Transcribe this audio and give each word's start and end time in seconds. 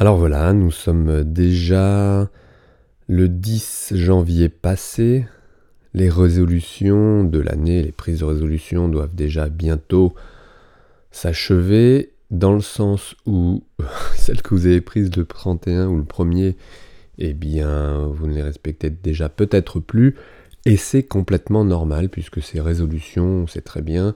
Alors 0.00 0.16
voilà, 0.16 0.54
nous 0.54 0.70
sommes 0.70 1.24
déjà 1.24 2.30
le 3.06 3.28
10 3.28 3.92
janvier 3.96 4.48
passé. 4.48 5.26
Les 5.92 6.08
résolutions 6.08 7.22
de 7.22 7.38
l'année, 7.38 7.82
les 7.82 7.92
prises 7.92 8.20
de 8.20 8.24
résolution 8.24 8.88
doivent 8.88 9.14
déjà 9.14 9.50
bientôt 9.50 10.14
s'achever, 11.10 12.14
dans 12.30 12.54
le 12.54 12.62
sens 12.62 13.14
où 13.26 13.62
celles 14.16 14.40
que 14.40 14.54
vous 14.54 14.64
avez 14.64 14.80
prises 14.80 15.14
le 15.14 15.26
31 15.26 15.88
ou 15.88 15.98
le 15.98 16.04
1er, 16.04 16.54
eh 17.18 17.34
bien, 17.34 18.06
vous 18.06 18.26
ne 18.26 18.32
les 18.32 18.42
respectez 18.42 18.88
déjà 18.88 19.28
peut-être 19.28 19.80
plus, 19.80 20.16
et 20.64 20.78
c'est 20.78 21.02
complètement 21.02 21.66
normal, 21.66 22.08
puisque 22.08 22.40
ces 22.40 22.62
résolutions, 22.62 23.46
c'est 23.46 23.66
très 23.66 23.82
bien, 23.82 24.14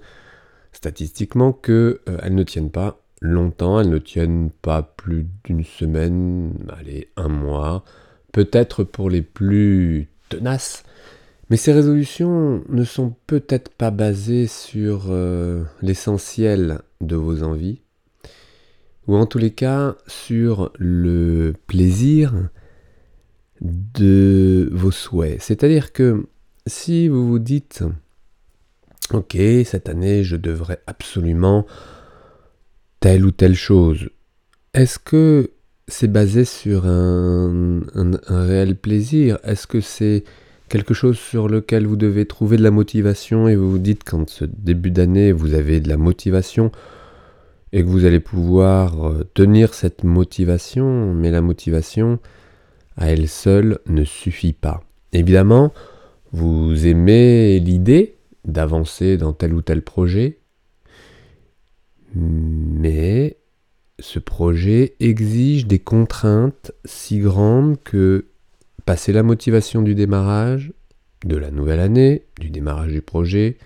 statistiquement, 0.72 1.52
qu'elles 1.52 1.98
euh, 2.08 2.30
ne 2.30 2.42
tiennent 2.42 2.70
pas 2.70 3.03
longtemps, 3.24 3.80
elles 3.80 3.88
ne 3.88 3.98
tiennent 3.98 4.50
pas 4.50 4.82
plus 4.82 5.26
d'une 5.44 5.64
semaine, 5.64 6.52
allez, 6.78 7.08
un 7.16 7.28
mois, 7.28 7.84
peut-être 8.32 8.84
pour 8.84 9.08
les 9.08 9.22
plus 9.22 10.08
tenaces. 10.28 10.84
Mais 11.48 11.56
ces 11.56 11.72
résolutions 11.72 12.62
ne 12.68 12.84
sont 12.84 13.14
peut-être 13.26 13.70
pas 13.70 13.90
basées 13.90 14.46
sur 14.46 15.06
euh, 15.08 15.64
l'essentiel 15.80 16.80
de 17.00 17.16
vos 17.16 17.42
envies, 17.42 17.80
ou 19.06 19.16
en 19.16 19.26
tous 19.26 19.38
les 19.38 19.52
cas 19.52 19.96
sur 20.06 20.70
le 20.78 21.54
plaisir 21.66 22.34
de 23.60 24.68
vos 24.72 24.90
souhaits. 24.90 25.40
C'est-à-dire 25.40 25.92
que 25.92 26.26
si 26.66 27.08
vous 27.08 27.26
vous 27.26 27.38
dites, 27.38 27.84
ok, 29.12 29.36
cette 29.64 29.88
année 29.88 30.24
je 30.24 30.36
devrais 30.36 30.80
absolument 30.86 31.66
telle 33.04 33.26
ou 33.26 33.32
telle 33.32 33.54
chose, 33.54 34.08
est-ce 34.72 34.98
que 34.98 35.50
c'est 35.88 36.10
basé 36.10 36.46
sur 36.46 36.86
un, 36.86 37.82
réel 38.28 38.76
plaisir? 38.76 39.36
Est-ce 39.44 39.66
que 39.66 39.82
c'est 39.82 40.24
quelque 40.70 40.94
chose 40.94 41.18
sur 41.18 41.46
lequel 41.46 41.86
vous 41.86 41.96
devez 41.96 42.24
trouver 42.24 42.56
de 42.56 42.62
la 42.62 42.70
motivation 42.70 43.46
et 43.46 43.56
vous 43.56 43.72
vous 43.72 43.78
dites 43.78 44.04
quand 44.04 44.30
ce 44.30 44.46
début 44.46 44.90
d'année 44.90 45.32
vous 45.32 45.52
avez 45.52 45.80
de 45.80 45.88
la 45.90 45.98
motivation 45.98 46.72
et 47.74 47.82
que 47.82 47.88
vous 47.88 48.06
allez 48.06 48.20
pouvoir 48.20 49.06
euh, 49.06 49.28
tenir 49.34 49.74
cette 49.74 50.02
motivation, 50.02 51.12
mais 51.12 51.30
la 51.30 51.42
motivation 51.42 52.20
à 52.96 53.08
elle 53.10 53.28
seule 53.28 53.80
ne 53.84 54.04
suffit 54.04 54.54
pas. 54.54 54.82
Évidemment, 55.12 55.74
vous 56.32 56.86
aimez 56.86 57.60
l'idée 57.60 58.14
d'avancer 58.46 59.18
dans 59.18 59.34
tel 59.34 59.52
ou 59.52 59.60
tel 59.60 59.82
projet, 59.82 60.38
mais 62.14 63.38
ce 63.98 64.18
projet 64.18 64.94
exige 65.00 65.66
des 65.66 65.78
contraintes 65.78 66.72
si 66.84 67.20
grandes 67.20 67.82
que 67.82 68.26
passer 68.84 69.12
la 69.12 69.22
motivation 69.22 69.82
du 69.82 69.94
démarrage, 69.94 70.72
de 71.24 71.36
la 71.36 71.50
nouvelle 71.50 71.80
année, 71.80 72.24
du 72.38 72.50
démarrage 72.50 72.92
du 72.92 73.02
projet, 73.02 73.56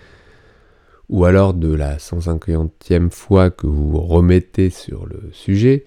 ou 1.09 1.25
alors 1.25 1.55
de 1.55 1.73
la 1.73 1.97
150e 1.97 3.11
fois 3.11 3.51
que 3.51 3.67
vous 3.67 3.99
remettez 3.99 4.71
sur 4.71 5.07
le 5.07 5.31
sujet, 5.33 5.85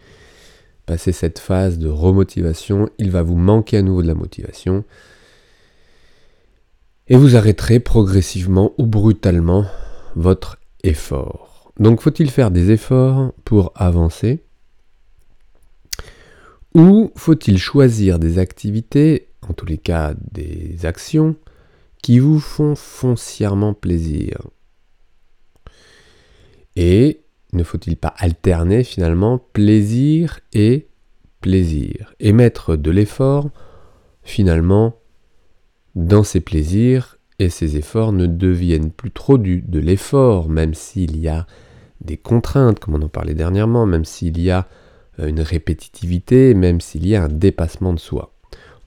passer 0.86 1.12
cette 1.12 1.40
phase 1.40 1.78
de 1.78 1.88
remotivation, 1.88 2.90
il 2.98 3.12
va 3.12 3.24
vous 3.24 3.38
manquer 3.38 3.78
à 3.78 3.82
nouveau 3.82 4.02
de 4.02 4.08
la 4.08 4.16
motivation, 4.16 4.84
et 7.08 7.16
vous 7.16 7.36
arrêterez 7.36 7.80
progressivement 7.80 8.74
ou 8.78 8.86
brutalement 8.86 9.66
votre 10.16 10.60
effort. 10.84 11.51
Donc 11.82 12.02
faut-il 12.02 12.30
faire 12.30 12.52
des 12.52 12.70
efforts 12.70 13.34
pour 13.44 13.74
avancer? 13.76 14.44
Ou 16.76 17.12
faut-il 17.16 17.58
choisir 17.58 18.20
des 18.20 18.38
activités, 18.38 19.30
en 19.50 19.54
tous 19.54 19.66
les 19.66 19.80
cas 19.80 20.14
des 20.32 20.86
actions, 20.86 21.36
qui 22.04 22.20
vous 22.20 22.40
font 22.40 22.76
foncièrement 22.76 23.74
plaisir? 23.74 24.38
Et 26.76 27.22
ne 27.52 27.64
faut-il 27.64 27.98
pas 27.98 28.14
alterner 28.16 28.84
finalement 28.84 29.40
plaisir 29.40 30.40
et 30.54 30.88
plaisir? 31.42 32.14
Et 32.20 32.32
mettre 32.32 32.76
de 32.76 32.92
l'effort 32.92 33.50
finalement 34.22 35.00
dans 35.96 36.24
ces 36.24 36.42
plaisirs 36.42 37.18
et 37.40 37.50
ces 37.50 37.76
efforts 37.76 38.14
ne 38.14 38.28
deviennent 38.28 38.92
plus 38.92 39.10
trop 39.10 39.40
du, 39.40 39.62
de 39.62 39.80
l'effort, 39.80 40.48
même 40.48 40.76
s'il 40.76 41.18
y 41.18 41.28
a 41.28 41.48
des 42.02 42.18
contraintes, 42.18 42.80
comme 42.80 42.96
on 42.96 43.02
en 43.02 43.10
parlait 43.10 43.34
dernièrement, 43.34 43.86
même 43.86 44.06
s'il 44.06 44.40
y 44.42 44.52
a 44.52 44.68
euh, 45.20 45.28
une 45.28 45.42
répétitivité, 45.42 46.54
même 46.54 46.82
s'il 46.82 47.08
y 47.08 47.16
a 47.16 47.24
un 47.24 47.30
dépassement 47.30 47.94
de 47.94 48.00
soi. 48.00 48.34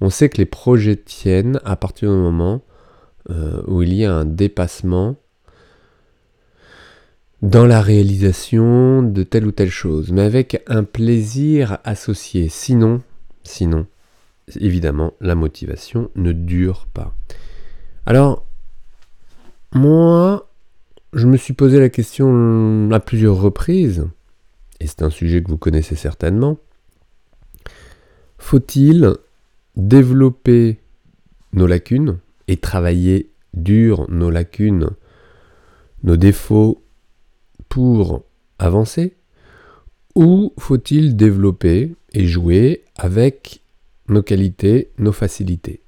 On 0.01 0.11
sait 0.11 0.29
que 0.29 0.39
les 0.39 0.47
projets 0.47 0.97
tiennent 0.97 1.61
à 1.65 1.77
partir 1.77 2.11
du 2.11 2.17
moment 2.17 2.63
euh, 3.31 3.63
où 3.67 3.83
il 3.83 3.95
y 3.95 4.05
a 4.05 4.13
un 4.13 4.25
dépassement 4.25 5.17
dans 7.43 7.67
la 7.67 7.81
réalisation 7.81 9.03
de 9.03 9.23
telle 9.23 9.47
ou 9.47 9.53
telle 9.53 9.71
chose, 9.71 10.13
mais 10.13 10.23
avec 10.23 10.63
un 10.67 10.83
plaisir 10.83 11.79
associé. 11.85 12.49
Sinon, 12.49 13.03
sinon, 13.43 13.87
évidemment, 14.61 15.13
la 15.21 15.35
motivation 15.35 16.11
ne 16.17 16.33
dure 16.33 16.87
pas. 16.93 17.15
Alors, 18.07 18.47
moi, 19.73 20.49
je 21.15 21.27
me 21.29 21.37
suis 21.37 21.55
posé 21.55 21.79
la 21.79 21.89
question 21.89 22.91
à 22.93 23.01
plusieurs 23.01 23.41
reprises, 23.41 24.07
et 24.81 24.87
c'est 24.87 25.03
un 25.03 25.11
sujet 25.11 25.43
que 25.43 25.49
vous 25.49 25.59
connaissez 25.59 25.95
certainement. 25.95 26.59
Faut-il 28.39 29.15
développer 29.77 30.81
nos 31.53 31.67
lacunes 31.67 32.19
et 32.49 32.57
travailler 32.57 33.31
dur 33.55 34.07
nos 34.11 34.31
lacunes, 34.31 34.91
nos 36.03 36.17
défauts 36.17 36.83
pour 37.69 38.25
avancer? 38.59 39.15
Ou 40.17 40.53
faut-il 40.59 41.17
développer 41.17 41.95
et 42.13 42.27
jouer 42.27 42.85
avec 42.97 43.63
nos 44.09 44.23
qualités, 44.23 44.91
nos 44.99 45.13
facilités? 45.13 45.84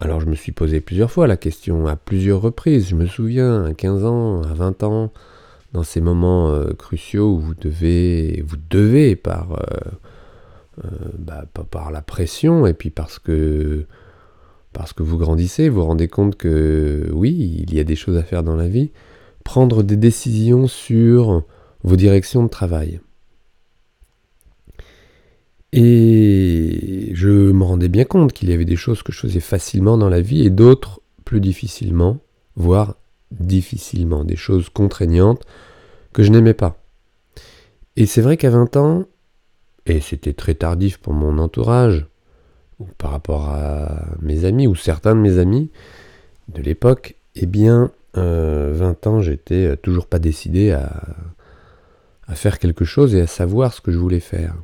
Alors 0.00 0.20
je 0.20 0.26
me 0.26 0.34
suis 0.34 0.52
posé 0.52 0.80
plusieurs 0.80 1.10
fois 1.10 1.26
la 1.26 1.36
question, 1.36 1.86
à 1.86 1.96
plusieurs 1.96 2.40
reprises. 2.40 2.88
Je 2.88 2.94
me 2.94 3.06
souviens, 3.06 3.64
à 3.64 3.74
15 3.74 4.04
ans, 4.04 4.42
à 4.42 4.54
20 4.54 4.82
ans, 4.84 5.12
dans 5.72 5.82
ces 5.82 6.00
moments 6.00 6.50
euh, 6.50 6.72
cruciaux 6.72 7.34
où 7.34 7.38
vous 7.38 7.54
devez, 7.54 8.42
vous 8.46 8.56
devez 8.70 9.16
par, 9.16 9.52
euh, 9.52 10.84
euh, 10.84 10.88
bah, 11.18 11.44
par 11.70 11.90
la 11.90 12.00
pression 12.00 12.66
et 12.66 12.74
puis 12.74 12.90
parce 12.90 13.18
que, 13.18 13.86
parce 14.72 14.92
que 14.92 15.02
vous 15.02 15.18
grandissez, 15.18 15.68
vous 15.68 15.80
vous 15.80 15.86
rendez 15.86 16.08
compte 16.08 16.36
que 16.36 17.10
oui, 17.12 17.64
il 17.66 17.74
y 17.74 17.80
a 17.80 17.84
des 17.84 17.96
choses 17.96 18.16
à 18.16 18.22
faire 18.22 18.44
dans 18.44 18.56
la 18.56 18.68
vie, 18.68 18.92
prendre 19.44 19.82
des 19.82 19.96
décisions 19.96 20.68
sur 20.68 21.42
vos 21.82 21.96
directions 21.96 22.44
de 22.44 22.48
travail. 22.48 23.00
Et 25.72 27.10
je 27.14 27.28
me 27.28 27.64
rendais 27.64 27.88
bien 27.88 28.04
compte 28.04 28.32
qu'il 28.32 28.48
y 28.48 28.52
avait 28.52 28.64
des 28.64 28.76
choses 28.76 29.02
que 29.02 29.12
je 29.12 29.20
faisais 29.20 29.40
facilement 29.40 29.98
dans 29.98 30.08
la 30.08 30.20
vie 30.20 30.46
et 30.46 30.50
d'autres 30.50 31.00
plus 31.24 31.40
difficilement, 31.40 32.18
voire 32.56 32.96
difficilement, 33.30 34.24
des 34.24 34.36
choses 34.36 34.70
contraignantes 34.70 35.44
que 36.14 36.22
je 36.22 36.30
n'aimais 36.30 36.54
pas. 36.54 36.78
Et 37.96 38.06
c'est 38.06 38.22
vrai 38.22 38.38
qu'à 38.38 38.50
20 38.50 38.76
ans, 38.76 39.04
et 39.84 40.00
c'était 40.00 40.32
très 40.32 40.54
tardif 40.54 40.98
pour 40.98 41.12
mon 41.12 41.38
entourage, 41.38 42.06
ou 42.78 42.86
par 42.96 43.10
rapport 43.10 43.48
à 43.48 44.06
mes 44.22 44.44
amis, 44.44 44.66
ou 44.66 44.74
certains 44.74 45.14
de 45.14 45.20
mes 45.20 45.38
amis 45.38 45.70
de 46.48 46.62
l'époque, 46.62 47.16
eh 47.34 47.46
bien, 47.46 47.90
20 48.14 48.22
euh, 48.22 48.94
ans, 49.04 49.20
j'étais 49.20 49.76
toujours 49.76 50.06
pas 50.06 50.18
décidé 50.18 50.70
à 50.70 52.34
faire 52.34 52.58
quelque 52.58 52.84
chose 52.84 53.14
et 53.14 53.20
à 53.20 53.26
savoir 53.26 53.74
ce 53.74 53.80
que 53.80 53.92
je 53.92 53.98
voulais 53.98 54.20
faire. 54.20 54.54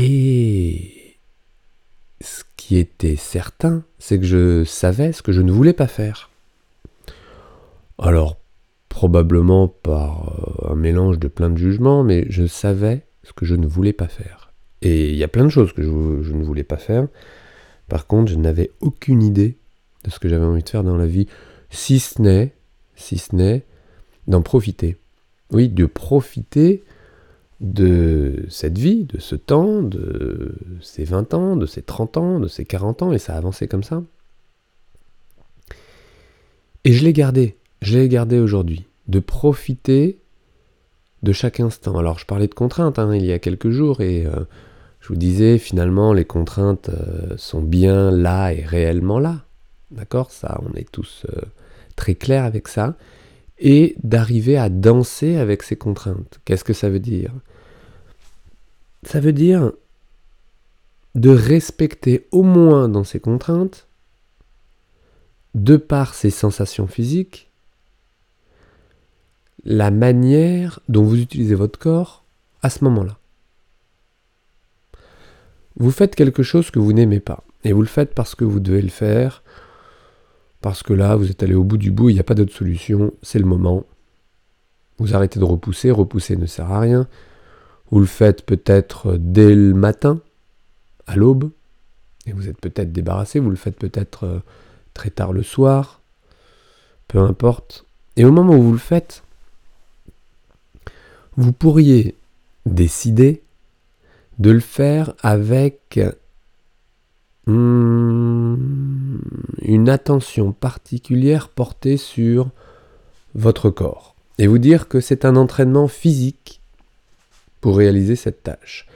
Et 0.00 1.16
ce 2.20 2.44
qui 2.56 2.76
était 2.76 3.16
certain, 3.16 3.82
c'est 3.98 4.20
que 4.20 4.26
je 4.26 4.62
savais 4.62 5.12
ce 5.12 5.22
que 5.22 5.32
je 5.32 5.40
ne 5.40 5.50
voulais 5.50 5.72
pas 5.72 5.88
faire. 5.88 6.30
Alors, 7.98 8.38
probablement 8.88 9.66
par 9.66 10.62
euh, 10.68 10.72
un 10.72 10.76
mélange 10.76 11.18
de 11.18 11.26
plein 11.26 11.50
de 11.50 11.58
jugements, 11.58 12.04
mais 12.04 12.26
je 12.28 12.46
savais 12.46 13.06
ce 13.24 13.32
que 13.32 13.44
je 13.44 13.56
ne 13.56 13.66
voulais 13.66 13.92
pas 13.92 14.06
faire. 14.06 14.52
Et 14.82 15.10
il 15.10 15.16
y 15.16 15.24
a 15.24 15.28
plein 15.28 15.42
de 15.42 15.48
choses 15.48 15.72
que 15.72 15.82
je, 15.82 16.32
ne 16.32 16.44
voulais 16.44 16.62
pas 16.62 16.76
faire. 16.76 17.08
Par 17.88 18.06
contre, 18.06 18.30
je 18.30 18.36
n'avais 18.36 18.70
aucune 18.78 19.24
idée 19.24 19.58
de 20.04 20.10
ce 20.10 20.20
que 20.20 20.28
j'avais 20.28 20.44
envie 20.44 20.62
de 20.62 20.68
faire 20.68 20.84
dans 20.84 20.96
la 20.96 21.06
vie, 21.06 21.26
si 21.70 21.98
ce 21.98 22.48
si 22.94 23.18
ce 23.18 23.34
n'est, 23.34 23.64
d'en 24.28 24.42
profiter. 24.42 24.96
Oui, 25.50 25.68
de 25.68 25.86
profiter 25.86 26.84
de 27.60 28.46
cette 28.48 28.78
vie, 28.78 29.04
de 29.04 29.18
ce 29.18 29.34
temps, 29.34 29.82
de 29.82 30.54
ces 30.80 31.04
20 31.04 31.34
ans, 31.34 31.56
de 31.56 31.66
ces 31.66 31.82
30 31.82 32.16
ans, 32.16 32.40
de 32.40 32.48
ces 32.48 32.64
40 32.64 33.02
ans, 33.02 33.12
et 33.12 33.18
ça 33.18 33.34
a 33.34 33.38
avancé 33.38 33.66
comme 33.66 33.82
ça. 33.82 34.02
Et 36.84 36.92
je 36.92 37.04
l'ai 37.04 37.12
gardé, 37.12 37.56
je 37.82 37.98
l'ai 37.98 38.08
gardé 38.08 38.38
aujourd'hui, 38.38 38.86
de 39.08 39.18
profiter 39.18 40.18
de 41.22 41.32
chaque 41.32 41.58
instant. 41.58 41.98
Alors 41.98 42.18
je 42.18 42.26
parlais 42.26 42.46
de 42.46 42.54
contraintes 42.54 42.98
hein, 42.98 43.14
il 43.14 43.24
y 43.24 43.32
a 43.32 43.40
quelques 43.40 43.70
jours, 43.70 44.00
et 44.00 44.24
euh, 44.24 44.44
Je 45.00 45.08
vous 45.08 45.16
disais, 45.16 45.58
finalement, 45.58 46.12
les 46.12 46.24
contraintes 46.24 46.90
euh, 46.90 47.36
sont 47.36 47.62
bien 47.62 48.10
là 48.10 48.52
et 48.52 48.64
réellement 48.64 49.18
là. 49.18 49.44
D'accord? 49.90 50.30
Ça, 50.30 50.60
on 50.64 50.74
est 50.74 50.90
tous 50.90 51.24
euh, 51.30 51.40
très 51.96 52.14
clairs 52.14 52.44
avec 52.44 52.68
ça. 52.68 52.96
Et 53.58 53.96
d'arriver 54.02 54.56
à 54.56 54.68
danser 54.68 55.36
avec 55.36 55.62
ces 55.62 55.76
contraintes. 55.76 56.40
Qu'est-ce 56.44 56.64
que 56.64 56.72
ça 56.72 56.88
veut 56.88 57.00
dire? 57.00 57.32
Ça 59.08 59.20
veut 59.20 59.32
dire 59.32 59.72
de 61.14 61.30
respecter 61.30 62.28
au 62.30 62.42
moins 62.42 62.90
dans 62.90 63.04
ces 63.04 63.20
contraintes, 63.20 63.86
de 65.54 65.78
par 65.78 66.12
ces 66.12 66.28
sensations 66.28 66.86
physiques, 66.86 67.50
la 69.64 69.90
manière 69.90 70.80
dont 70.90 71.04
vous 71.04 71.18
utilisez 71.18 71.54
votre 71.54 71.78
corps 71.78 72.22
à 72.60 72.68
ce 72.68 72.84
moment-là. 72.84 73.16
Vous 75.76 75.90
faites 75.90 76.14
quelque 76.14 76.42
chose 76.42 76.70
que 76.70 76.78
vous 76.78 76.92
n'aimez 76.92 77.20
pas, 77.20 77.44
et 77.64 77.72
vous 77.72 77.80
le 77.80 77.88
faites 77.88 78.12
parce 78.12 78.34
que 78.34 78.44
vous 78.44 78.60
devez 78.60 78.82
le 78.82 78.88
faire, 78.88 79.42
parce 80.60 80.82
que 80.82 80.92
là, 80.92 81.16
vous 81.16 81.30
êtes 81.30 81.42
allé 81.42 81.54
au 81.54 81.64
bout 81.64 81.78
du 81.78 81.90
bout, 81.90 82.10
il 82.10 82.14
n'y 82.14 82.20
a 82.20 82.24
pas 82.24 82.34
d'autre 82.34 82.52
solution, 82.52 83.14
c'est 83.22 83.38
le 83.38 83.46
moment. 83.46 83.86
Vous 84.98 85.14
arrêtez 85.14 85.40
de 85.40 85.46
repousser, 85.46 85.90
repousser 85.90 86.36
ne 86.36 86.44
sert 86.44 86.70
à 86.70 86.80
rien. 86.80 87.08
Vous 87.90 88.00
le 88.00 88.06
faites 88.06 88.44
peut-être 88.44 89.16
dès 89.18 89.54
le 89.54 89.74
matin, 89.74 90.20
à 91.06 91.16
l'aube, 91.16 91.50
et 92.26 92.32
vous 92.32 92.48
êtes 92.48 92.60
peut-être 92.60 92.92
débarrassé, 92.92 93.38
vous 93.38 93.50
le 93.50 93.56
faites 93.56 93.76
peut-être 93.76 94.24
euh, 94.24 94.38
très 94.94 95.10
tard 95.10 95.32
le 95.32 95.42
soir, 95.42 96.00
peu 97.06 97.18
importe. 97.18 97.86
Et 98.16 98.24
au 98.24 98.32
moment 98.32 98.54
où 98.54 98.62
vous 98.62 98.72
le 98.72 98.78
faites, 98.78 99.22
vous 101.36 101.52
pourriez 101.52 102.16
décider 102.66 103.42
de 104.38 104.50
le 104.50 104.60
faire 104.60 105.14
avec 105.22 105.98
hmm, 107.46 108.56
une 109.62 109.88
attention 109.88 110.52
particulière 110.52 111.48
portée 111.48 111.96
sur 111.96 112.50
votre 113.34 113.70
corps 113.70 114.14
et 114.38 114.46
vous 114.46 114.58
dire 114.58 114.88
que 114.88 115.00
c'est 115.00 115.24
un 115.24 115.36
entraînement 115.36 115.88
physique 115.88 116.60
pour 117.60 117.76
réaliser 117.76 118.16
cette 118.16 118.42
tâche, 118.42 118.86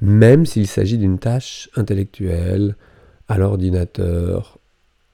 même 0.00 0.46
s'il 0.46 0.66
s'agit 0.66 0.98
d'une 0.98 1.18
tâche 1.18 1.68
intellectuelle, 1.76 2.76
à 3.28 3.38
l'ordinateur, 3.38 4.58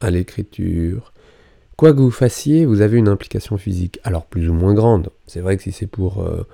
à 0.00 0.10
l'écriture. 0.10 1.12
Quoi 1.76 1.92
que 1.92 2.00
vous 2.00 2.10
fassiez, 2.10 2.64
vous 2.64 2.80
avez 2.80 2.96
une 2.96 3.08
implication 3.08 3.58
physique, 3.58 4.00
alors 4.04 4.24
plus 4.24 4.48
ou 4.48 4.54
moins 4.54 4.72
grande. 4.72 5.10
C'est 5.26 5.40
vrai 5.40 5.56
que 5.56 5.62
si 5.62 5.72
c'est 5.72 5.86
pour 5.86 6.22
euh, 6.22 6.46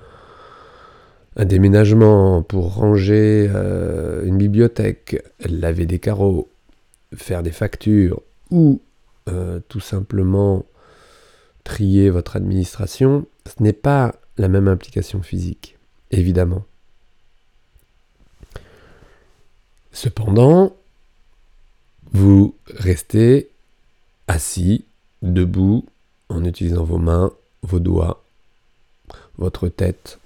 un 1.37 1.45
déménagement 1.45 2.41
pour 2.41 2.75
ranger 2.75 3.49
euh, 3.53 4.25
une 4.25 4.37
bibliothèque, 4.37 5.23
laver 5.45 5.85
des 5.85 5.99
carreaux, 5.99 6.49
faire 7.15 7.43
des 7.43 7.51
factures 7.51 8.21
ou 8.51 8.81
euh, 9.29 9.59
tout 9.69 9.79
simplement 9.79 10.65
trier 11.63 12.09
votre 12.09 12.35
administration, 12.35 13.25
ce 13.45 13.63
n'est 13.63 13.71
pas 13.71 14.15
la 14.37 14.49
même 14.49 14.67
implication 14.67 15.21
physique, 15.21 15.77
évidemment. 16.19 16.63
Cependant, 19.91 20.75
vous 22.11 22.55
restez 22.67 23.49
assis, 24.27 24.85
debout, 25.21 25.85
en 26.29 26.43
utilisant 26.45 26.83
vos 26.83 26.97
mains, 26.97 27.31
vos 27.61 27.79
doigts, 27.79 28.23
votre 29.37 29.67
tête, 29.67 30.19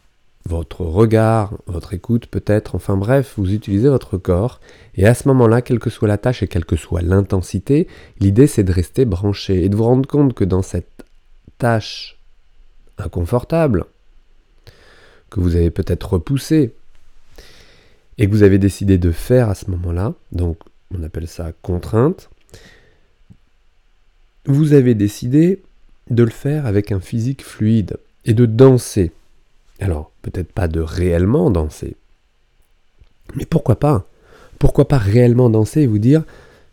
votre 0.46 0.82
regard, 0.82 1.54
votre 1.66 1.94
écoute 1.94 2.28
peut-être, 2.28 2.76
enfin 2.76 2.96
bref, 2.96 3.34
vous 3.38 3.54
utilisez 3.54 3.90
votre 3.90 4.18
corps, 4.18 4.62
et 4.96 5.06
à 5.06 5.14
ce 5.14 5.28
moment-là, 5.28 5.62
quelle 5.62 5.80
que 5.80 5.90
soit 5.90 6.08
la 6.08 6.18
tâche 6.18 6.44
et 6.44 6.48
quelle 6.48 6.66
que 6.66 6.78
soit 6.78 7.02
l'intensité, 7.02 7.88
l'idée 8.20 8.48
c'est 8.48 8.64
de 8.64 8.72
rester 8.72 9.06
branché 9.06 9.64
et 9.64 9.70
de 9.70 9.76
vous 9.76 9.84
rendre 9.84 10.08
compte 10.08 10.34
que 10.34 10.46
dans 10.46 10.62
cette 10.62 11.06
tâche 11.58 12.18
inconfortable, 12.98 13.86
que 15.30 15.40
vous 15.40 15.56
avez 15.56 15.72
peut-être 15.72 16.14
repoussée, 16.14 16.74
et 18.18 18.26
que 18.26 18.32
vous 18.32 18.44
avez 18.44 18.58
décidé 18.58 18.98
de 18.98 19.12
faire 19.12 19.50
à 19.50 19.56
ce 19.56 19.70
moment-là, 19.72 20.14
donc 20.32 20.58
on 20.98 21.04
appelle 21.04 21.28
ça 21.28 21.52
contrainte, 21.62 22.30
vous 24.46 24.74
avez 24.74 24.96
décidé 24.96 25.62
de 26.10 26.24
le 26.24 26.30
faire 26.32 26.66
avec 26.66 26.92
un 26.92 27.00
physique 27.00 27.44
fluide 27.44 27.98
et 28.26 28.34
de 28.34 28.46
danser 28.46 29.12
alors, 29.80 30.12
peut-être 30.22 30.52
pas 30.52 30.68
de 30.68 30.80
réellement 30.80 31.52
danser. 31.52 31.96
Mais 33.36 33.46
pourquoi 33.46 33.78
pas? 33.78 34.08
Pourquoi 34.60 34.88
pas 34.88 34.98
réellement 34.98 35.50
danser 35.50 35.82
et 35.82 35.88
vous 35.88 36.00
dire, 36.00 36.24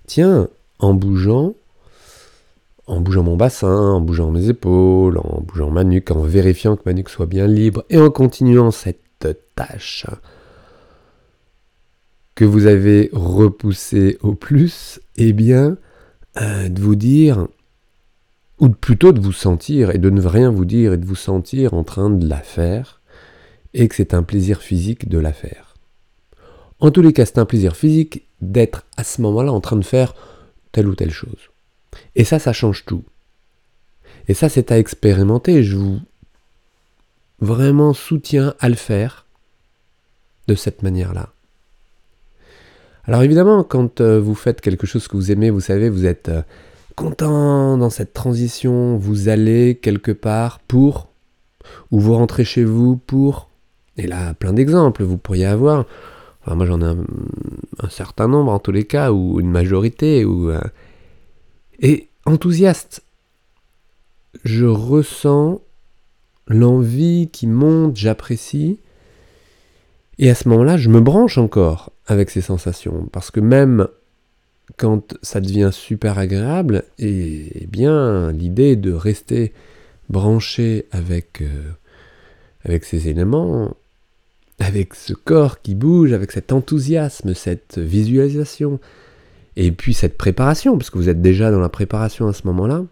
tiens, 0.07 0.49
en 0.79 0.95
bougeant, 0.95 1.55
en 2.87 3.01
bougeant 3.01 3.23
mon 3.23 3.37
bassin, 3.37 3.93
en 3.93 4.01
bougeant 4.01 4.31
mes 4.31 4.49
épaules, 4.49 5.19
en 5.19 5.41
bougeant 5.41 5.71
ma 5.71 5.85
nuque, 5.85 6.11
en 6.11 6.21
vérifiant 6.21 6.77
que 6.77 6.83
ma 6.87 6.93
nuque 6.93 7.09
soit 7.09 7.27
bien 7.27 7.47
libre 7.47 7.85
et 7.91 7.99
en 7.99 8.11
continuant 8.11 8.71
cette 8.71 9.01
tâche 9.55 10.07
que 12.35 12.45
vous 12.45 12.67
avez 12.67 13.11
repoussée 13.13 14.19
au 14.23 14.35
plus, 14.35 15.01
eh 15.17 15.33
bien, 15.33 15.77
euh, 16.41 16.69
de 16.69 16.81
vous 16.81 16.97
dire, 16.97 17.47
ou 18.59 18.69
plutôt 18.69 19.13
de 19.13 19.21
vous 19.21 19.33
sentir 19.33 19.91
et 19.91 19.99
de 19.99 20.11
ne 20.11 20.21
rien 20.21 20.51
vous 20.51 20.65
dire 20.65 20.93
et 20.93 20.97
de 20.97 21.07
vous 21.07 21.15
sentir 21.15 21.75
en 21.75 21.85
train 21.85 22.11
de 22.11 22.29
la 22.29 22.41
faire, 22.41 23.01
et 23.73 23.89
que 23.89 23.95
c'est 23.95 24.15
un 24.15 24.23
plaisir 24.23 24.63
physique 24.63 25.09
de 25.09 25.19
la 25.19 25.33
faire. 25.33 25.75
En 26.81 26.91
tous 26.91 27.03
les 27.03 27.13
cas, 27.13 27.25
c'est 27.25 27.39
un 27.39 27.47
plaisir 27.47 27.77
physique 27.77 28.29
d'être 28.41 28.85
à 28.97 29.05
ce 29.05 29.23
moment-là 29.23 29.53
en 29.53 29.61
train 29.61 29.77
de 29.77 29.85
faire 29.85 30.15
telle 30.73 30.89
ou 30.89 30.95
telle 30.95 31.11
chose. 31.11 31.51
Et 32.15 32.25
ça, 32.25 32.39
ça 32.39 32.53
change 32.53 32.85
tout. 32.85 33.05
Et 34.29 34.35
ça, 34.35 34.49
c'est 34.49 34.73
à 34.73 34.79
expérimenter. 34.79 35.63
Je 35.63 35.77
vous 35.77 36.01
vraiment 37.41 37.93
soutiens 37.93 38.55
à 38.61 38.69
le 38.69 38.75
faire 38.75 39.27
de 40.49 40.55
cette 40.55 40.83
manière-là. 40.83 41.31
Alors 43.07 43.23
évidemment, 43.23 43.65
quand 43.65 44.01
euh, 44.01 44.19
vous 44.19 44.35
faites 44.35 44.63
quelque 44.63 44.87
chose 44.87 45.09
que 45.09 45.17
vous 45.17 45.31
aimez, 45.31 45.51
vous 45.51 45.61
savez, 45.61 45.91
vous 45.91 46.07
êtes 46.07 46.31
euh, 46.31 46.43
content 46.97 47.77
dans 47.77 47.91
cette 47.91 48.15
transition, 48.15 48.97
vous 48.97 49.29
allez 49.29 49.75
quelque 49.75 50.13
part 50.13 50.61
pour, 50.61 51.09
ou 51.91 52.01
vous 52.01 52.15
rentrez 52.15 52.45
chez 52.45 52.65
vous 52.65 52.97
pour. 52.97 53.51
Et 53.99 54.07
là, 54.07 54.33
plein 54.35 54.55
d'exemples, 54.55 55.03
vous 55.03 55.19
pourriez 55.19 55.47
avoir. 55.47 55.85
Moi 56.47 56.67
j'en 56.67 56.81
ai 56.81 56.85
un, 56.85 57.89
certain 57.89 58.29
nombre 58.29 58.53
en 58.53 58.59
tous 58.59 58.73
les 58.73 58.85
cas, 58.85 59.13
ou 59.13 59.39
une 59.41 59.51
majorité, 59.51 60.25
ou. 60.25 60.51
Et 61.81 62.09
enthousiaste. 62.27 63.03
Je 64.45 64.67
ressens 64.67 65.61
l'envie 66.49 67.29
qui 67.33 67.47
monte, 67.47 67.97
j'apprécie. 67.97 68.79
Et 70.19 70.31
à 70.31 70.35
ce 70.35 70.49
moment-là, 70.49 70.77
je 70.77 70.89
me 70.89 71.01
branche 71.01 71.39
encore 71.39 71.91
avec 72.07 72.31
ces 72.31 72.41
sensations. 72.41 73.09
Parce 73.13 73.31
que 73.31 73.41
même 73.41 73.89
quand 74.77 75.15
ça 75.23 75.41
devient 75.41 75.71
super 75.73 76.19
agréable, 76.19 76.85
et, 76.99 77.63
eh 77.63 77.67
bien 77.67 78.33
l'idée 78.33 78.77
de 78.77 78.93
rester 78.93 79.53
branché 80.09 80.87
avec, 80.91 81.43
euh, 81.43 81.71
avec 82.65 82.85
ces 82.85 83.09
éléments, 83.09 83.77
avec 84.59 84.95
ce 84.95 85.13
corps 85.13 85.61
qui 85.61 85.75
bouge, 85.75 86.13
avec 86.13 86.33
cet 86.33 86.53
enthousiasme, 86.53 87.35
cette 87.35 87.79
visualisation, 87.79 88.81
et 89.57 89.73
puis 89.73 89.95
cette 89.95 90.19
préparation, 90.19 90.77
parce 90.77 90.91
que 90.91 90.99
vous 90.99 91.09
êtes 91.09 91.23
déjà 91.23 91.51
dans 91.51 91.61
la 91.61 91.69
préparation 91.69 92.27
à 92.27 92.33
ce 92.33 92.47
moment-là, 92.47 92.85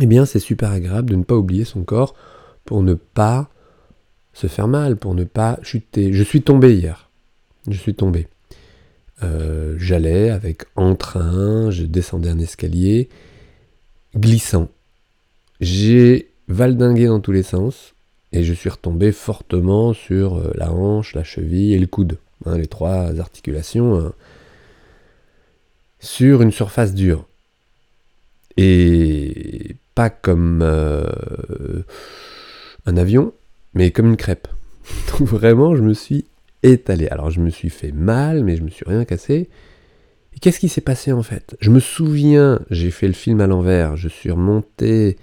eh 0.00 0.06
bien 0.06 0.26
c'est 0.26 0.40
super 0.40 0.70
agréable 0.70 1.10
de 1.10 1.16
ne 1.16 1.22
pas 1.22 1.36
oublier 1.36 1.64
son 1.64 1.84
corps 1.84 2.14
pour 2.64 2.82
ne 2.82 2.94
pas 2.94 3.48
se 4.32 4.48
faire 4.48 4.68
mal, 4.68 4.96
pour 4.96 5.14
ne 5.14 5.24
pas 5.24 5.58
chuter. 5.62 6.12
Je 6.12 6.22
suis 6.22 6.42
tombé 6.42 6.74
hier. 6.74 7.08
Je 7.68 7.78
suis 7.78 7.94
tombé. 7.94 8.26
Euh, 9.22 9.76
j'allais 9.78 10.30
avec 10.30 10.64
entrain, 10.76 11.70
je 11.70 11.84
descendais 11.84 12.28
un 12.28 12.38
escalier, 12.38 13.08
glissant. 14.16 14.68
J'ai 15.60 16.30
valdingué 16.48 17.06
dans 17.06 17.20
tous 17.20 17.32
les 17.32 17.44
sens 17.44 17.94
et 18.32 18.42
je 18.42 18.52
suis 18.52 18.68
retombé 18.68 19.12
fortement 19.12 19.92
sur 19.92 20.36
euh, 20.36 20.50
la 20.56 20.72
hanche, 20.72 21.14
la 21.14 21.22
cheville 21.22 21.72
et 21.72 21.78
le 21.78 21.86
coude, 21.86 22.18
hein, 22.44 22.58
les 22.58 22.66
trois 22.66 23.18
articulations, 23.20 23.98
hein, 23.98 24.12
sur 26.04 26.42
une 26.42 26.52
surface 26.52 26.94
dure. 26.94 27.26
Et 28.56 29.76
pas 29.94 30.10
comme 30.10 30.60
euh, 30.62 31.82
un 32.86 32.96
avion, 32.96 33.32
mais 33.74 33.90
comme 33.90 34.06
une 34.06 34.16
crêpe. 34.16 34.48
Donc 35.18 35.28
vraiment, 35.28 35.74
je 35.74 35.82
me 35.82 35.94
suis 35.94 36.26
étalé. 36.62 37.08
Alors 37.08 37.30
je 37.30 37.40
me 37.40 37.50
suis 37.50 37.70
fait 37.70 37.92
mal, 37.92 38.44
mais 38.44 38.56
je 38.56 38.62
me 38.62 38.70
suis 38.70 38.84
rien 38.86 39.04
cassé. 39.04 39.48
Et 40.34 40.40
qu'est-ce 40.40 40.60
qui 40.60 40.68
s'est 40.68 40.80
passé 40.80 41.12
en 41.12 41.22
fait? 41.22 41.56
Je 41.60 41.70
me 41.70 41.80
souviens, 41.80 42.60
j'ai 42.70 42.90
fait 42.90 43.06
le 43.06 43.12
film 43.12 43.40
à 43.40 43.46
l'envers, 43.46 43.96
je 43.96 44.08
suis 44.08 44.30
remonté 44.30 45.16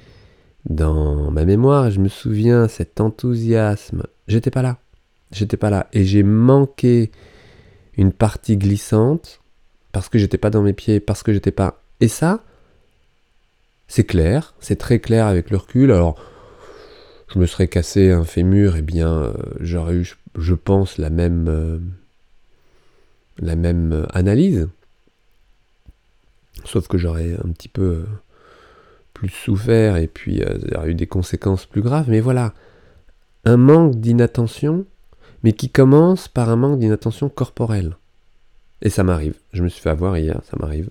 dans 0.70 1.32
ma 1.32 1.44
mémoire 1.44 1.90
je 1.90 2.00
me 2.00 2.08
souviens 2.08 2.68
cet 2.68 3.02
enthousiasme. 3.02 4.04
J'étais 4.28 4.52
pas 4.52 4.62
là. 4.62 4.78
J'étais 5.32 5.58
pas 5.58 5.70
là. 5.70 5.88
Et 5.94 6.06
j'ai 6.06 6.24
manqué 6.24 7.12
une 7.98 8.12
partie 8.12 8.58
glissante, 8.58 9.41
parce 9.92 10.10
que 10.10 10.18
j'étais 10.18 10.38
pas 10.38 10.50
dans 10.50 10.62
mes 10.62 10.74
pieds, 10.74 11.00
parce 11.00 11.24
que 11.24 11.34
j'étais 11.34 11.52
pas. 11.52 11.82
Et 12.00 12.08
ça, 12.08 12.44
c'est 13.88 14.06
clair, 14.06 14.54
c'est 14.60 14.78
très 14.78 15.00
clair 15.00 15.28
avec 15.28 15.50
le 15.50 15.58
recul. 15.58 15.92
Alors, 15.92 16.16
je 17.28 17.40
me 17.40 17.46
serais 17.46 17.68
cassé 17.68 18.12
un 18.12 18.24
fémur, 18.24 18.76
et 18.76 18.80
eh 18.80 18.82
bien, 18.82 19.12
euh, 19.12 19.34
j'aurais 19.60 19.96
eu, 19.96 20.16
je 20.38 20.54
pense, 20.54 20.98
la 20.98 21.10
même, 21.10 21.48
euh, 21.48 21.80
la 23.40 23.56
même 23.56 24.08
analyse. 24.14 24.68
Sauf 26.66 26.88
que 26.88 26.98
j'aurais 26.98 27.34
un 27.44 27.52
petit 27.52 27.70
peu 27.70 28.06
plus 29.14 29.30
souffert 29.30 29.98
et 29.98 30.08
puis 30.08 30.42
euh, 30.42 30.58
aurait 30.76 30.92
eu 30.92 30.96
des 30.96 31.08
conséquences 31.08 31.66
plus 31.66 31.82
graves. 31.82 32.10
Mais 32.10 32.20
voilà, 32.20 32.54
un 33.46 33.58
manque 33.58 33.96
d'inattention, 33.96 34.86
mais 35.44 35.54
qui 35.54 35.70
commence 35.70 36.28
par 36.28 36.50
un 36.50 36.56
manque 36.56 36.80
d'inattention 36.80 37.30
corporelle. 37.30 37.98
Et 38.82 38.90
ça 38.90 39.04
m'arrive. 39.04 39.36
Je 39.54 39.64
me 39.64 39.70
suis 39.70 39.82
fait 39.82 39.90
avoir 39.90 40.18
hier, 40.18 40.42
ça 40.44 40.58
m'arrive. 40.60 40.90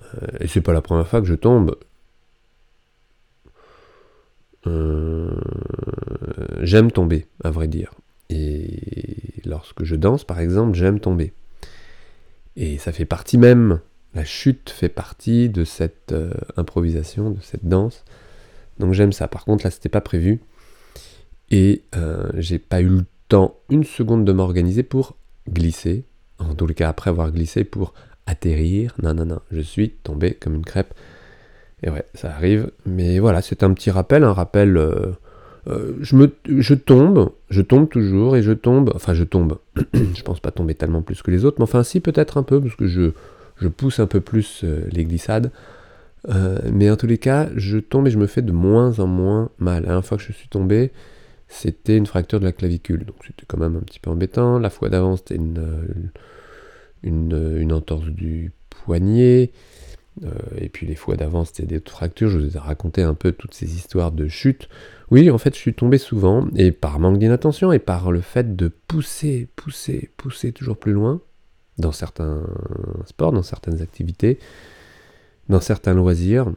Euh, 0.00 0.26
et 0.40 0.46
c'est 0.46 0.60
pas 0.60 0.72
la 0.72 0.82
première 0.82 1.08
fois 1.08 1.20
que 1.20 1.26
je 1.26 1.34
tombe. 1.34 1.76
Euh, 4.66 5.34
j'aime 6.60 6.92
tomber, 6.92 7.26
à 7.42 7.50
vrai 7.50 7.68
dire. 7.68 7.94
Et 8.28 9.40
lorsque 9.44 9.84
je 9.84 9.96
danse, 9.96 10.24
par 10.24 10.40
exemple, 10.40 10.76
j'aime 10.76 11.00
tomber. 11.00 11.32
Et 12.56 12.78
ça 12.78 12.92
fait 12.92 13.06
partie 13.06 13.38
même, 13.38 13.80
la 14.14 14.24
chute 14.24 14.70
fait 14.70 14.88
partie 14.88 15.48
de 15.48 15.64
cette 15.64 16.12
euh, 16.12 16.34
improvisation, 16.56 17.30
de 17.30 17.40
cette 17.40 17.66
danse. 17.66 18.04
Donc 18.78 18.92
j'aime 18.92 19.12
ça. 19.12 19.28
Par 19.28 19.44
contre, 19.44 19.64
là, 19.64 19.70
c'était 19.70 19.88
pas 19.88 20.00
prévu. 20.00 20.40
Et 21.52 21.82
j'ai 22.34 22.60
pas 22.60 22.80
eu 22.80 22.86
le 22.86 23.04
temps, 23.26 23.58
une 23.70 23.82
seconde, 23.82 24.24
de 24.24 24.30
m'organiser 24.30 24.84
pour 24.84 25.16
glisser 25.48 26.04
en 26.40 26.54
tous 26.54 26.66
les 26.66 26.74
cas 26.74 26.88
après 26.88 27.10
avoir 27.10 27.30
glissé 27.30 27.64
pour 27.64 27.94
atterrir. 28.26 28.94
Non, 29.02 29.14
non, 29.14 29.26
non, 29.26 29.40
je 29.50 29.60
suis 29.60 29.90
tombé 29.90 30.34
comme 30.34 30.54
une 30.54 30.64
crêpe. 30.64 30.94
Et 31.82 31.90
ouais, 31.90 32.04
ça 32.14 32.30
arrive. 32.30 32.70
Mais 32.86 33.18
voilà, 33.18 33.42
c'est 33.42 33.62
un 33.62 33.72
petit 33.72 33.90
rappel, 33.90 34.24
un 34.24 34.32
rappel. 34.32 34.76
Euh, 34.76 35.12
euh, 35.68 35.94
je, 36.00 36.74
tombe, 36.74 37.30
je 37.50 37.62
tombe 37.62 37.88
toujours 37.88 38.36
et 38.36 38.42
je 38.42 38.52
tombe. 38.52 38.92
Enfin, 38.94 39.14
je 39.14 39.24
tombe. 39.24 39.58
je 39.94 40.22
pense 40.22 40.40
pas 40.40 40.50
tomber 40.50 40.74
tellement 40.74 41.02
plus 41.02 41.22
que 41.22 41.30
les 41.30 41.44
autres, 41.44 41.56
mais 41.58 41.64
enfin, 41.64 41.82
si, 41.82 42.00
peut-être 42.00 42.38
un 42.38 42.42
peu, 42.42 42.60
parce 42.60 42.76
que 42.76 42.86
je, 42.86 43.12
je 43.56 43.68
pousse 43.68 44.00
un 44.00 44.06
peu 44.06 44.20
plus 44.20 44.62
euh, 44.64 44.84
les 44.90 45.04
glissades. 45.04 45.50
mais 46.70 46.90
en 46.90 46.96
tous 46.96 47.06
les 47.06 47.18
cas, 47.18 47.48
je 47.56 47.78
tombe 47.78 48.06
et 48.06 48.10
je 48.10 48.18
me 48.18 48.26
fais 48.26 48.42
de 48.42 48.52
moins 48.52 48.98
en 49.00 49.06
moins 49.06 49.50
mal. 49.58 49.82
La 49.82 49.88
dernière 49.88 50.04
fois 50.04 50.18
que 50.18 50.24
je 50.24 50.32
suis 50.32 50.48
tombé, 50.48 50.92
c'était 51.50 51.96
une 51.96 52.06
fracture 52.06 52.40
de 52.40 52.44
la 52.44 52.52
clavicule. 52.52 53.04
Donc 53.04 53.16
c'était 53.26 53.44
quand 53.46 53.58
même 53.58 53.76
un 53.76 53.80
petit 53.80 54.00
peu 54.00 54.10
embêtant. 54.10 54.58
La 54.58 54.70
fois 54.70 54.88
d'avant, 54.88 55.16
c'était 55.16 55.34
une, 55.34 56.10
une, 57.02 57.72
entorse 57.72 58.06
du 58.06 58.52
poignet. 58.70 59.50
Euh, 60.24 60.30
et 60.56 60.68
puis 60.68 60.86
les 60.86 60.94
fois 60.94 61.16
d'avant, 61.16 61.44
c'était 61.44 61.66
des 61.66 61.80
fractures. 61.80 62.28
Je 62.28 62.38
vous 62.38 62.56
ai 62.56 62.60
raconté 62.60 63.02
un 63.02 63.14
peu 63.14 63.32
toutes 63.32 63.52
ces 63.52 63.74
histoires 63.74 64.12
de 64.12 64.28
chute. 64.28 64.68
Oui, 65.10 65.28
en 65.28 65.38
fait, 65.38 65.54
je 65.54 65.60
suis 65.60 65.74
tombé 65.74 65.98
souvent, 65.98 66.46
et 66.54 66.70
par 66.70 67.00
manque 67.00 67.18
d'inattention, 67.18 67.72
et 67.72 67.80
par 67.80 68.12
le 68.12 68.20
fait 68.20 68.54
de 68.54 68.68
pousser, 68.68 69.48
pousser, 69.56 70.10
pousser 70.16 70.52
toujours 70.52 70.78
plus 70.78 70.92
loin, 70.92 71.20
dans 71.78 71.90
certains 71.90 72.46
sports, 73.06 73.32
dans 73.32 73.42
certaines 73.42 73.82
activités, 73.82 74.38
dans 75.48 75.60
certains 75.60 75.94
loisirs, 75.94 76.52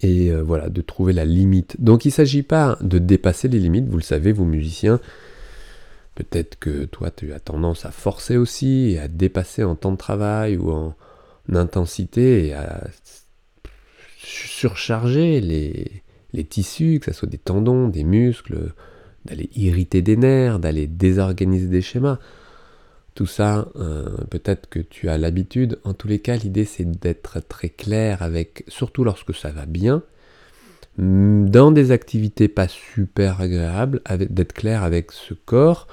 et 0.00 0.30
euh, 0.30 0.42
voilà, 0.42 0.68
de 0.68 0.80
trouver 0.82 1.12
la 1.12 1.24
limite. 1.24 1.76
Donc 1.80 2.04
il 2.04 2.08
ne 2.08 2.12
s'agit 2.12 2.42
pas 2.42 2.78
de 2.80 2.98
dépasser 2.98 3.48
les 3.48 3.58
limites, 3.58 3.88
vous 3.88 3.96
le 3.96 4.02
savez, 4.02 4.32
vous 4.32 4.44
musiciens, 4.44 5.00
peut-être 6.14 6.58
que 6.58 6.84
toi 6.84 7.10
tu 7.10 7.32
as 7.32 7.40
tendance 7.40 7.86
à 7.86 7.90
forcer 7.90 8.36
aussi, 8.36 8.98
à 9.00 9.08
dépasser 9.08 9.64
en 9.64 9.74
temps 9.74 9.92
de 9.92 9.96
travail 9.96 10.56
ou 10.56 10.70
en 10.70 10.94
intensité, 11.52 12.52
à 12.54 12.86
surcharger 14.18 15.40
les, 15.40 16.02
les 16.32 16.44
tissus, 16.44 17.00
que 17.00 17.12
ce 17.12 17.18
soit 17.18 17.28
des 17.28 17.38
tendons, 17.38 17.88
des 17.88 18.04
muscles, 18.04 18.72
d'aller 19.24 19.50
irriter 19.54 20.02
des 20.02 20.16
nerfs, 20.16 20.58
d'aller 20.58 20.86
désorganiser 20.86 21.66
des 21.66 21.82
schémas. 21.82 22.18
Tout 23.14 23.26
ça, 23.26 23.68
euh, 23.76 24.08
peut-être 24.30 24.68
que 24.70 24.78
tu 24.78 25.08
as 25.08 25.18
l'habitude. 25.18 25.78
En 25.84 25.92
tous 25.92 26.08
les 26.08 26.18
cas, 26.18 26.36
l'idée 26.36 26.64
c'est 26.64 26.90
d'être 26.90 27.40
très 27.46 27.68
clair 27.68 28.22
avec, 28.22 28.64
surtout 28.68 29.04
lorsque 29.04 29.34
ça 29.34 29.50
va 29.50 29.66
bien, 29.66 30.02
dans 30.98 31.72
des 31.72 31.90
activités 31.90 32.48
pas 32.48 32.68
super 32.68 33.40
agréables, 33.40 34.00
d'être 34.30 34.52
clair 34.52 34.82
avec 34.82 35.12
ce 35.12 35.34
corps 35.34 35.86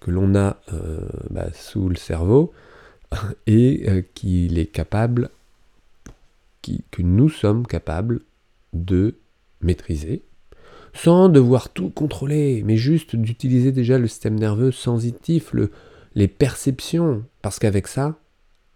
que 0.00 0.10
l'on 0.10 0.34
a 0.34 0.58
euh, 0.72 1.00
bah, 1.30 1.46
sous 1.54 1.88
le 1.88 1.96
cerveau 1.96 2.52
et 3.46 3.84
euh, 3.88 4.02
qu'il 4.14 4.58
est 4.58 4.66
capable, 4.66 5.30
que 6.62 7.02
nous 7.02 7.28
sommes 7.28 7.66
capables 7.66 8.20
de 8.72 9.16
maîtriser, 9.62 10.22
sans 10.94 11.28
devoir 11.28 11.70
tout 11.70 11.90
contrôler, 11.90 12.62
mais 12.64 12.76
juste 12.76 13.16
d'utiliser 13.16 13.72
déjà 13.72 13.98
le 13.98 14.06
système 14.06 14.38
nerveux 14.38 14.70
sensitif, 14.70 15.52
le, 15.52 15.70
les 16.14 16.28
perceptions, 16.28 17.24
parce 17.40 17.58
qu'avec 17.58 17.86
ça, 17.86 18.18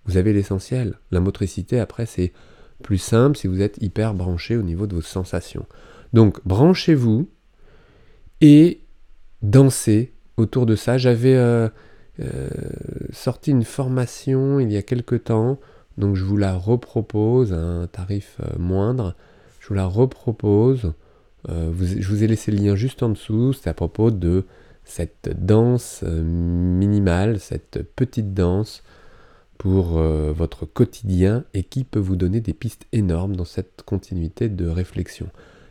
vous 0.06 0.16
avez 0.16 0.32
l'essentiel. 0.32 0.98
La 1.10 1.20
motricité, 1.20 1.80
après, 1.80 2.06
c'est 2.06 2.32
plus 2.82 2.98
simple 2.98 3.36
si 3.36 3.46
vous 3.46 3.60
êtes 3.60 3.82
hyper 3.82 4.14
branché 4.14 4.56
au 4.56 4.62
niveau 4.62 4.86
de 4.86 4.94
vos 4.94 5.02
sensations. 5.02 5.66
Donc, 6.12 6.38
branchez-vous 6.46 7.28
et 8.40 8.80
dansez 9.42 10.12
autour 10.36 10.66
de 10.66 10.76
ça. 10.76 10.98
J'avais 10.98 11.34
euh, 11.34 11.68
euh, 12.20 12.48
sorti 13.12 13.50
une 13.50 13.64
formation 13.64 14.60
il 14.60 14.70
y 14.70 14.76
a 14.76 14.82
quelque 14.82 15.16
temps, 15.16 15.58
donc 15.98 16.16
je 16.16 16.24
vous 16.24 16.36
la 16.36 16.54
repropose 16.54 17.52
à 17.52 17.58
un 17.58 17.86
tarif 17.86 18.38
euh, 18.40 18.58
moindre. 18.58 19.14
Je 19.60 19.68
vous 19.68 19.74
la 19.74 19.86
repropose. 19.86 20.92
je 21.48 22.08
vous 22.08 22.22
ai 22.22 22.28
laissé 22.28 22.52
le 22.52 22.58
lien 22.58 22.76
juste 22.76 23.02
en 23.02 23.08
dessous. 23.08 23.52
C'est 23.52 23.68
à 23.68 23.74
propos 23.74 24.12
de 24.12 24.44
cette 24.86 25.44
danse 25.44 26.02
euh, 26.04 26.22
minimale, 26.22 27.40
cette 27.40 27.82
petite 27.82 28.32
danse 28.32 28.82
pour 29.58 29.98
euh, 29.98 30.32
votre 30.32 30.64
quotidien 30.64 31.44
et 31.54 31.64
qui 31.64 31.82
peut 31.84 31.98
vous 31.98 32.14
donner 32.14 32.40
des 32.40 32.54
pistes 32.54 32.86
énormes 32.92 33.34
dans 33.34 33.44
cette 33.44 33.82
continuité 33.84 34.48
de 34.48 34.68
réflexion. 34.68 35.28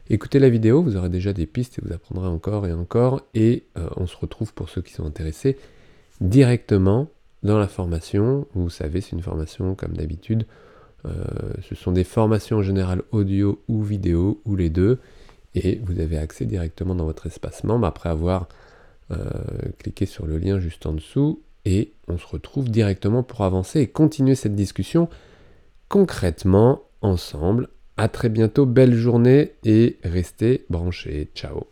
Écoutez 0.09 0.37
la 0.37 0.49
vidéo, 0.49 0.83
vous 0.83 0.97
aurez 0.97 1.09
déjà 1.09 1.31
des 1.31 1.45
pistes 1.45 1.79
et 1.79 1.81
vous 1.83 1.93
apprendrez 1.93 2.27
encore 2.27 2.67
et 2.67 2.73
encore 2.73 3.21
et 3.33 3.63
euh, 3.77 3.87
on 3.95 4.05
se 4.05 4.17
retrouve 4.17 4.53
pour 4.53 4.69
ceux 4.69 4.81
qui 4.81 4.93
sont 4.93 5.05
intéressés 5.05 5.57
directement 6.19 7.09
dans 7.41 7.57
la 7.57 7.69
formation. 7.69 8.47
Vous 8.53 8.69
savez, 8.69 8.99
c'est 8.99 9.13
une 9.13 9.21
formation 9.21 9.75
comme 9.75 9.93
d'habitude. 9.93 10.45
ce 11.61 11.75
sont 11.75 11.91
des 11.91 12.03
formations 12.03 12.57
en 12.57 12.63
général 12.63 13.01
audio 13.11 13.61
ou 13.67 13.83
vidéo 13.83 14.41
ou 14.45 14.55
les 14.55 14.69
deux 14.69 14.99
et 15.53 15.79
vous 15.83 15.99
avez 15.99 16.17
accès 16.17 16.45
directement 16.45 16.95
dans 16.95 17.05
votre 17.05 17.27
espace 17.27 17.63
membre 17.63 17.85
après 17.85 18.09
avoir 18.09 18.47
cliquez 19.79 20.05
sur 20.05 20.25
le 20.25 20.37
lien 20.37 20.59
juste 20.59 20.85
en 20.85 20.93
dessous 20.93 21.41
et 21.65 21.93
on 22.07 22.17
se 22.17 22.27
retrouve 22.27 22.69
directement 22.69 23.23
pour 23.23 23.41
avancer 23.41 23.79
et 23.79 23.87
continuer 23.87 24.35
cette 24.35 24.55
discussion 24.55 25.09
concrètement 25.89 26.83
ensemble. 27.01 27.69
À 27.97 28.07
très 28.07 28.29
bientôt, 28.29 28.65
belle 28.65 28.93
journée 28.93 29.53
et 29.63 29.97
restez 30.03 30.65
branchés. 30.69 31.29
Ciao 31.33 31.67